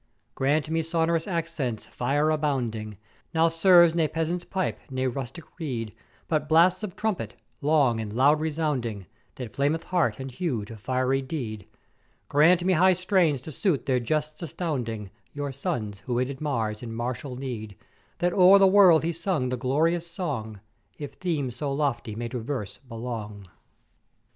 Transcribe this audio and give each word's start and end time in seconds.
Grant 0.33 0.67
me 0.71 0.81
sonorous 0.81 1.27
accents, 1.27 1.85
fire 1.85 2.31
abounding, 2.31 2.97
now 3.35 3.49
serves 3.49 3.93
ne 3.93 4.07
peasant's 4.07 4.43
pipe, 4.45 4.79
ne 4.89 5.05
rustick 5.05 5.43
reed; 5.59 5.93
but 6.27 6.49
blasts 6.49 6.81
of 6.81 6.95
trumpet, 6.95 7.35
long 7.61 7.99
and 7.99 8.11
loud 8.11 8.39
resounding, 8.39 9.05
that 9.35 9.53
'flameth 9.55 9.83
heart 9.83 10.19
and 10.19 10.31
hue 10.31 10.65
to 10.65 10.75
fiery 10.75 11.21
deed: 11.21 11.67
Grant 12.29 12.63
me 12.65 12.73
high 12.73 12.93
strains 12.93 13.41
to 13.41 13.51
suit 13.51 13.85
their 13.85 13.99
Gestes 13.99 14.41
astounding, 14.41 15.11
your 15.33 15.51
Sons, 15.51 15.99
who 16.07 16.17
aided 16.17 16.41
Mars 16.41 16.81
in 16.81 16.91
martial 16.95 17.35
need; 17.35 17.77
that 18.17 18.33
o'er 18.33 18.57
the 18.57 18.65
world 18.65 19.03
he 19.03 19.13
sung 19.13 19.49
the 19.49 19.55
glorious 19.55 20.07
song, 20.07 20.59
if 20.97 21.13
theme 21.13 21.51
so 21.51 21.71
lofty 21.71 22.15
may 22.15 22.27
to 22.29 22.39
verse 22.39 22.79
belong. 22.89 23.45